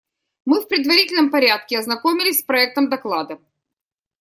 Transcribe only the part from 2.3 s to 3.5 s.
с проектом доклада.